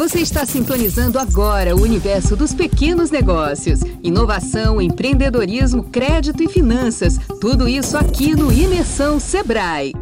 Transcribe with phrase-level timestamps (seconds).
[0.00, 3.80] Você está sintonizando agora o universo dos pequenos negócios.
[4.02, 7.18] Inovação, empreendedorismo, crédito e finanças.
[7.38, 9.92] Tudo isso aqui no Imersão Sebrae.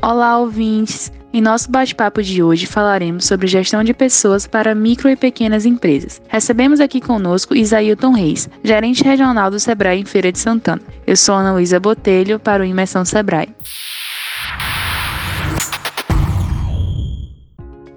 [0.00, 1.10] Olá, ouvintes!
[1.32, 6.22] Em nosso bate-papo de hoje falaremos sobre gestão de pessoas para micro e pequenas empresas.
[6.28, 10.80] Recebemos aqui conosco Isailton Reis, gerente regional do Sebrae em Feira de Santana.
[11.04, 13.48] Eu sou Ana Luísa Botelho para o Imersão Sebrae.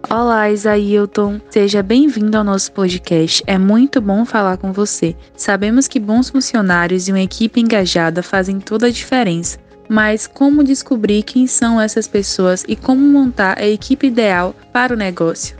[0.10, 1.42] Olá, Isailton.
[1.50, 3.44] Seja bem-vindo ao nosso podcast.
[3.46, 5.14] É muito bom falar com você.
[5.36, 9.58] Sabemos que bons funcionários e uma equipe engajada fazem toda a diferença.
[9.90, 14.98] Mas como descobrir quem são essas pessoas e como montar a equipe ideal para o
[14.98, 15.58] negócio?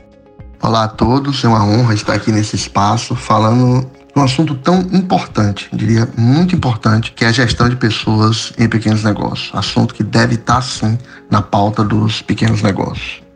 [0.62, 4.80] Olá a todos, é uma honra estar aqui nesse espaço falando de um assunto tão
[4.92, 9.50] importante, diria muito importante, que é a gestão de pessoas em pequenos negócios.
[9.52, 10.96] Assunto que deve estar sim
[11.30, 13.27] na pauta dos pequenos negócios.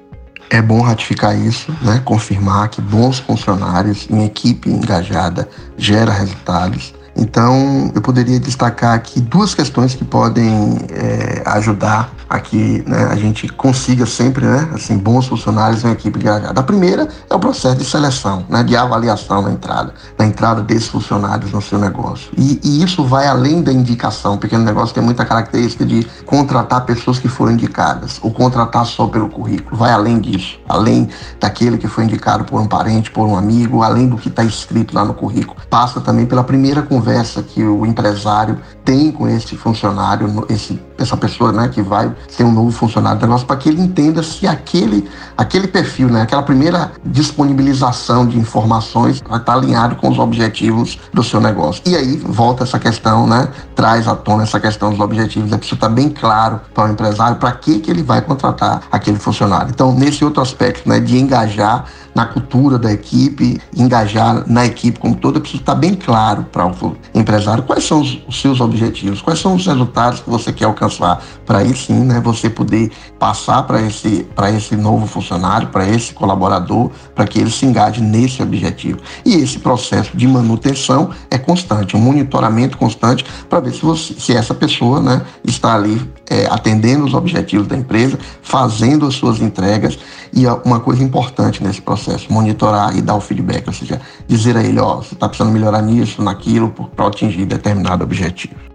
[0.52, 2.02] É bom ratificar isso, né?
[2.05, 5.48] confirmar que bons funcionários em equipe engajada
[5.79, 6.93] gera resultados.
[7.16, 13.15] Então, eu poderia destacar aqui duas questões que podem é, ajudar a que né, a
[13.15, 16.59] gente consiga sempre né, assim, bons funcionários em equipe engajada.
[16.59, 20.88] A primeira é o processo de seleção, né, de avaliação na entrada, na entrada desses
[20.88, 22.33] funcionários no seu negócio.
[22.38, 24.35] E, e isso vai além da indicação.
[24.35, 29.07] O pequeno negócio tem muita característica de contratar pessoas que foram indicadas, ou contratar só
[29.07, 29.77] pelo currículo.
[29.77, 34.09] Vai além disso, além daquele que foi indicado por um parente, por um amigo, além
[34.09, 35.60] do que está escrito lá no currículo.
[35.69, 41.53] Passa também pela primeira conversa que o empresário tem com esse funcionário, esse, essa pessoa
[41.53, 45.09] né, que vai ser um novo funcionário do negócio, para que ele entenda se aquele,
[45.37, 51.40] aquele perfil, né, aquela primeira disponibilização de informações está alinhado com os objetivos do seu
[51.40, 51.82] negócio.
[51.87, 55.52] E aí volta essa questão, né, traz à tona essa questão dos objetivos.
[55.52, 58.82] É preciso estar tá bem claro para o empresário para que, que ele vai contratar
[58.90, 59.70] aquele funcionário.
[59.70, 61.84] Então, nesse outro aspecto né, de engajar
[62.15, 66.97] na cultura da equipe, engajar na equipe como toda, precisa estar bem claro para o
[67.15, 67.62] empresário.
[67.62, 71.59] Quais são os, os, seus objetivos, quais são os resultados que você quer alcançar, para
[71.59, 74.26] aí sim, né, você poder passar para esse,
[74.56, 78.98] esse novo funcionário, para esse colaborador, para que ele se engaje nesse objetivo.
[79.25, 84.34] E esse processo de manutenção é constante, um monitoramento constante para ver se, você, se
[84.34, 86.00] essa pessoa né, está ali
[86.32, 89.98] é, atendendo os objetivos da empresa, fazendo as suas entregas
[90.32, 94.62] e uma coisa importante nesse processo, monitorar e dar o feedback, ou seja, dizer a
[94.62, 98.72] ele, ó, você está precisando melhorar nisso, naquilo, para atingir determinado objetivo.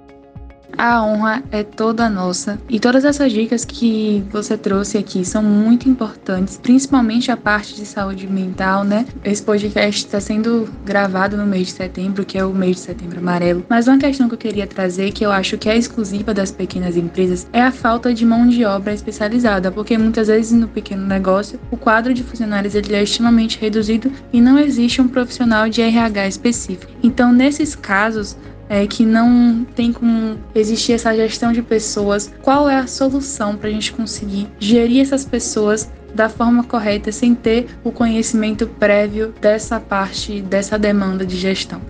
[0.78, 5.90] A honra é toda nossa e todas essas dicas que você trouxe aqui são muito
[5.90, 9.08] importantes, principalmente a parte de saúde mental, né?
[9.24, 13.18] Esse podcast está sendo gravado no mês de setembro, que é o mês de setembro
[13.18, 13.66] amarelo.
[13.68, 16.96] Mas uma questão que eu queria trazer, que eu acho que é exclusiva das pequenas
[16.96, 21.60] empresas, é a falta de mão de obra especializada, porque muitas vezes no pequeno negócio
[21.72, 26.28] o quadro de funcionários ele é extremamente reduzido e não existe um profissional de RH
[26.28, 26.92] específico.
[27.02, 28.38] Então, nesses casos,
[28.70, 33.70] é, que não tem como existir essa gestão de pessoas, qual é a solução para
[33.70, 39.80] a gente conseguir gerir essas pessoas da forma correta sem ter o conhecimento prévio dessa
[39.80, 41.82] parte, dessa demanda de gestão?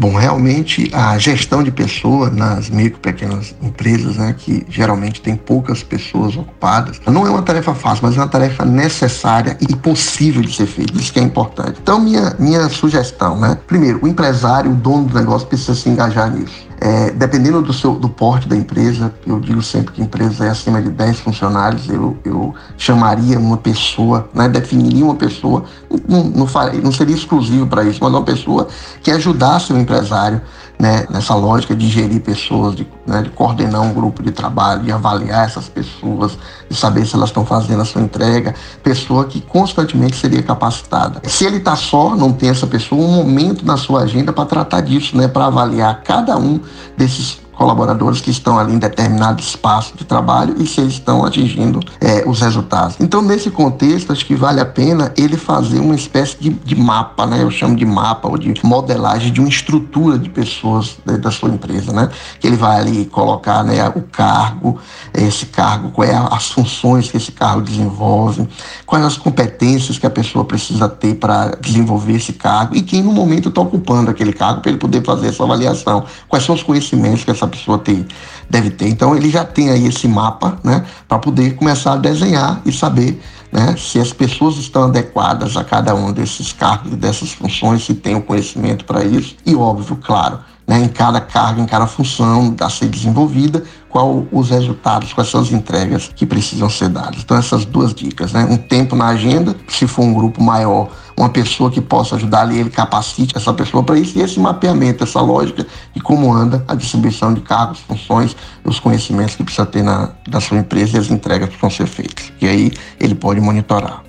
[0.00, 5.82] Bom, realmente a gestão de pessoas nas micro pequenas empresas, né, que geralmente tem poucas
[5.82, 10.56] pessoas ocupadas, não é uma tarefa fácil, mas é uma tarefa necessária e possível de
[10.56, 10.96] ser feita.
[10.96, 11.80] Isso que é importante.
[11.82, 13.58] Então, minha, minha sugestão, né?
[13.66, 16.66] Primeiro, o empresário, o dono do negócio precisa se engajar nisso.
[16.82, 20.80] É, dependendo do, seu, do porte da empresa, eu digo sempre que empresa é acima
[20.80, 25.64] de 10 funcionários, eu, eu chamaria uma pessoa, né, definiria uma pessoa,
[26.08, 26.46] não, não,
[26.82, 28.66] não seria exclusivo para isso, mas uma pessoa
[29.02, 30.40] que ajudasse o empresário
[30.80, 34.90] né, nessa lógica de gerir pessoas, de, né, de, coordenar um grupo de trabalho, de
[34.90, 36.38] avaliar essas pessoas,
[36.70, 41.20] de saber se elas estão fazendo a sua entrega, pessoa que constantemente seria capacitada.
[41.28, 44.80] Se ele está só, não tem essa pessoa, um momento na sua agenda para tratar
[44.80, 46.58] disso, né, para avaliar cada um
[46.96, 51.78] desses colaboradores que estão ali em determinado espaço de trabalho e se eles estão atingindo
[52.00, 52.96] é, os resultados.
[52.98, 57.26] Então, nesse contexto, acho que vale a pena ele fazer uma espécie de, de mapa,
[57.26, 57.42] né?
[57.42, 61.92] Eu chamo de mapa ou de modelagem de uma estrutura de pessoas da sua empresa,
[61.92, 62.08] né?
[62.40, 64.78] Que ele vai ali colocar né, o cargo,
[65.12, 68.48] esse cargo, quais é as funções que esse cargo desenvolve,
[68.86, 73.12] quais as competências que a pessoa precisa ter para desenvolver esse cargo e quem no
[73.12, 77.22] momento está ocupando aquele cargo para ele poder fazer essa avaliação, quais são os conhecimentos
[77.22, 78.06] que essa pessoa tem,
[78.48, 78.88] deve ter.
[78.88, 83.20] Então ele já tem aí esse mapa, né, para poder começar a desenhar e saber
[83.52, 88.14] né, se as pessoas estão adequadas a cada um desses cargos dessas funções, se tem
[88.14, 89.36] o conhecimento para isso.
[89.44, 90.38] E óbvio, claro,
[90.70, 95.40] né, em cada cargo, em cada função a ser desenvolvida, qual os resultados, quais são
[95.40, 97.22] as entregas que precisam ser dadas.
[97.24, 98.46] Então, essas duas dicas, né?
[98.48, 102.60] Um tempo na agenda, se for um grupo maior, uma pessoa que possa ajudar ali,
[102.60, 106.76] ele capacite essa pessoa para isso, e esse mapeamento, essa lógica de como anda a
[106.76, 111.10] distribuição de cargos, funções, os conhecimentos que precisa ter na, da sua empresa e as
[111.10, 112.32] entregas que vão ser feitas.
[112.40, 114.04] E aí ele pode monitorar.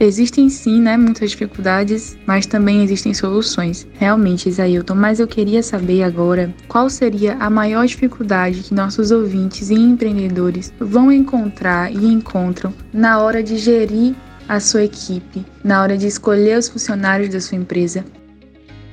[0.00, 3.84] Existem sim, né, muitas dificuldades, mas também existem soluções.
[3.94, 9.70] Realmente, Isailton, mas eu queria saber agora qual seria a maior dificuldade que nossos ouvintes
[9.70, 14.14] e empreendedores vão encontrar e encontram na hora de gerir
[14.48, 18.04] a sua equipe, na hora de escolher os funcionários da sua empresa.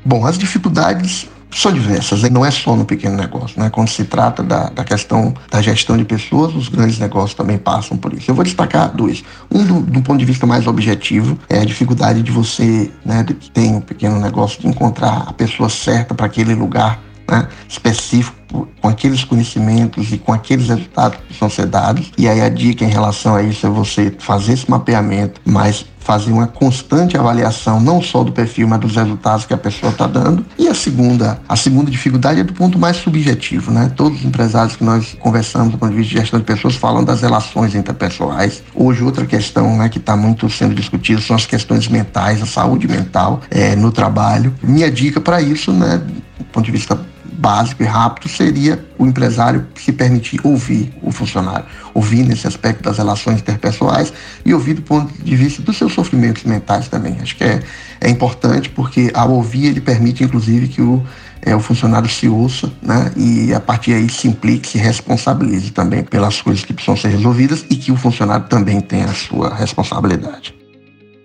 [0.04, 2.30] Bom, as dificuldades são diversas, né?
[2.30, 3.60] não é só no pequeno negócio.
[3.60, 3.70] Né?
[3.70, 7.98] Quando se trata da, da questão da gestão de pessoas, os grandes negócios também passam
[7.98, 8.30] por isso.
[8.30, 9.24] Eu vou destacar dois.
[9.50, 13.34] Um, do, do ponto de vista mais objetivo, é a dificuldade de você, né, de
[13.34, 17.00] que tem um pequeno negócio, de encontrar a pessoa certa para aquele lugar
[17.30, 18.36] né, específico
[18.82, 22.12] com aqueles conhecimentos e com aqueles resultados que são ser dados.
[22.18, 26.32] E aí a dica em relação a isso é você fazer esse mapeamento, mas fazer
[26.32, 30.46] uma constante avaliação não só do perfil, mas dos resultados que a pessoa está dando.
[30.58, 33.92] E a segunda, a segunda dificuldade é do ponto mais subjetivo, né?
[33.96, 37.04] Todos os empresários que nós conversamos do ponto de vista de gestão de pessoas falam
[37.04, 38.64] das relações interpessoais.
[38.76, 42.88] Hoje outra questão, né, que está muito sendo discutida são as questões mentais, a saúde
[42.88, 44.54] mental é, no trabalho.
[44.62, 45.98] Minha dica para isso, né,
[46.38, 47.00] do ponto de vista
[47.36, 52.98] básico e rápido seria o empresário se permitir ouvir o funcionário, ouvir nesse aspecto das
[52.98, 54.14] relações interpessoais
[54.46, 57.18] e ouvir do ponto de vista dos seus sofrimentos mentais também.
[57.22, 57.62] Acho que é,
[58.02, 61.04] é importante porque ao ouvir ele permite inclusive que o,
[61.42, 66.04] é, o funcionário se ouça né, e a partir daí se implique, se responsabilize também
[66.04, 70.56] pelas coisas que precisam ser resolvidas e que o funcionário também tenha a sua responsabilidade.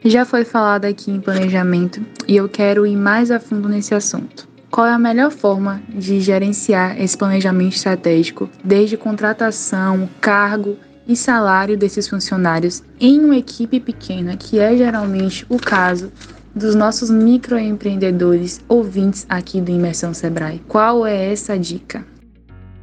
[0.05, 4.50] Já foi falado aqui em planejamento e eu quero ir mais a fundo nesse assunto.
[4.71, 10.77] Qual é a melhor forma de gerenciar esse planejamento estratégico, desde contratação, cargo
[11.09, 16.13] e salário desses funcionários em uma equipe pequena, que é geralmente o caso
[16.55, 20.63] dos nossos microempreendedores ouvintes aqui do Imersão Sebrae?
[20.69, 22.07] Qual é essa dica?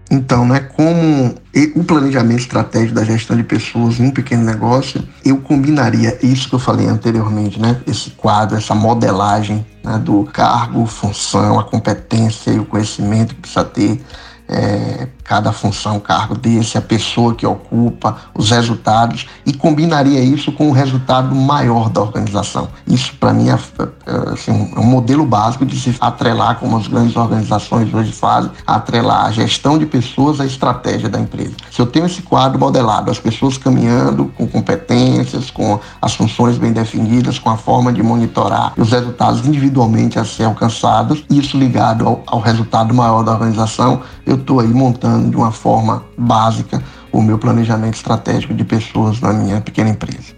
[0.10, 1.36] Então, né, como
[1.76, 6.56] o planejamento estratégico da gestão de pessoas em um pequeno negócio, eu combinaria isso que
[6.56, 12.60] eu falei anteriormente, né, esse quadro, essa modelagem né, do cargo, função, a competência e
[12.60, 14.02] o conhecimento que precisa ter
[14.48, 20.70] é, cada função, cargo desse, a pessoa que ocupa, os resultados e combinaria isso com
[20.70, 22.70] o resultado maior da organização.
[22.88, 27.16] Isso, para mim, é, é assim, um modelo básico de se atrelar, como as grandes
[27.18, 31.52] organizações hoje fazem, atrelar a gestão de pessoas à estratégia da empresa.
[31.72, 36.72] Se eu tenho esse quadro modelado, as pessoas caminhando com competências, com as funções bem
[36.72, 42.24] definidas, com a forma de monitorar os resultados individualmente a ser alcançados, isso ligado ao,
[42.26, 46.82] ao resultado maior da organização, eu estou aí montando de uma forma básica
[47.12, 50.37] o meu planejamento estratégico de pessoas na minha pequena empresa.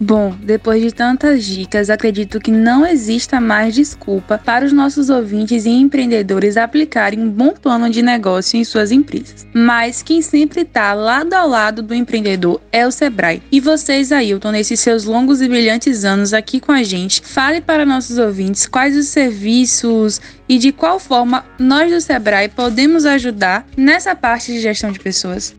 [0.00, 5.64] Bom, depois de tantas dicas, acredito que não exista mais desculpa para os nossos ouvintes
[5.64, 9.46] e empreendedores aplicarem um bom plano de negócio em suas empresas.
[9.54, 13.42] Mas quem sempre está lado ao lado do empreendedor é o Sebrae.
[13.52, 17.86] E vocês, Ailton, nesses seus longos e brilhantes anos aqui com a gente, fale para
[17.86, 24.14] nossos ouvintes quais os serviços e de qual forma nós do Sebrae podemos ajudar nessa
[24.14, 25.54] parte de gestão de pessoas.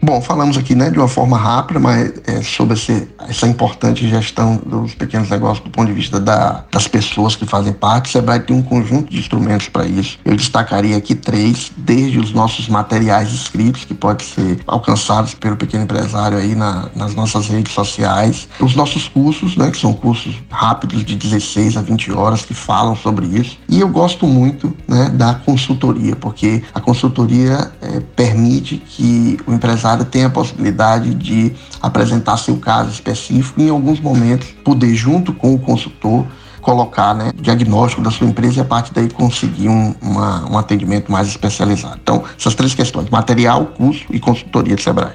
[0.00, 4.56] Bom, falamos aqui né, de uma forma rápida, mas é, sobre esse, essa importante gestão
[4.64, 8.08] dos pequenos negócios do ponto de vista da, das pessoas que fazem parte.
[8.08, 10.18] O Sebrae tem um conjunto de instrumentos para isso.
[10.24, 15.82] Eu destacaria aqui três, desde os nossos materiais escritos, que podem ser alcançados pelo pequeno
[15.82, 21.04] empresário aí na, nas nossas redes sociais, os nossos cursos, né, que são cursos rápidos
[21.04, 23.58] de 16 a 20 horas que falam sobre isso.
[23.68, 29.87] E eu gosto muito né, da consultoria, porque a consultoria é, permite que o empresário
[30.04, 35.54] tem a possibilidade de apresentar seu caso específico e, em alguns momentos, poder, junto com
[35.54, 36.26] o consultor,
[36.60, 41.10] colocar né, diagnóstico da sua empresa e a partir daí conseguir um, uma, um atendimento
[41.10, 41.98] mais especializado.
[42.02, 45.12] Então, essas três questões: material, curso e consultoria de Sebrae.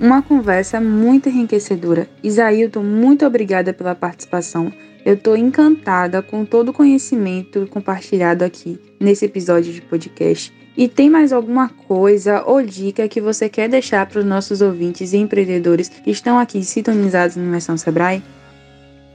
[0.00, 2.08] Uma conversa muito enriquecedora.
[2.22, 4.72] Isailton, muito obrigada pela participação.
[5.04, 10.52] Eu estou encantada com todo o conhecimento compartilhado aqui nesse episódio de podcast.
[10.80, 15.12] E tem mais alguma coisa ou dica que você quer deixar para os nossos ouvintes
[15.12, 18.22] e empreendedores que estão aqui sintonizados no Imersão Sebrae?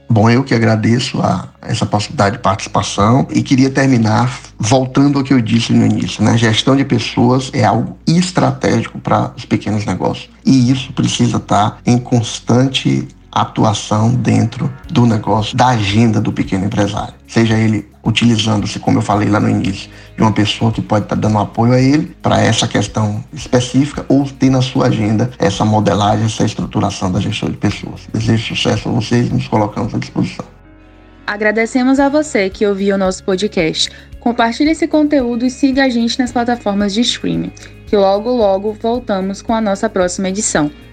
[0.08, 5.34] Bom, eu que agradeço a essa possibilidade de participação e queria terminar voltando ao que
[5.34, 6.38] eu disse no início, né?
[6.38, 11.98] Gestão de pessoas é algo estratégico para os pequenos negócios e isso precisa estar em
[11.98, 13.08] constante
[13.40, 19.28] atuação dentro do negócio, da agenda do pequeno empresário, seja ele utilizando-se, como eu falei
[19.28, 22.66] lá no início, de uma pessoa que pode estar dando apoio a ele para essa
[22.68, 28.02] questão específica ou ter na sua agenda essa modelagem, essa estruturação da gestão de pessoas.
[28.12, 30.46] Desejo sucesso a vocês e nos colocamos à disposição.
[31.26, 33.90] Agradecemos a você que ouviu o nosso podcast.
[34.20, 37.52] Compartilhe esse conteúdo e siga a gente nas plataformas de streaming,
[37.86, 40.70] que logo logo voltamos com a nossa próxima edição.